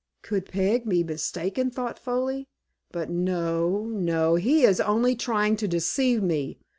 [0.23, 2.47] "Could Peg be mistaken?" thought Foley.
[2.91, 6.57] "But no, no; he is only trying to deceive me.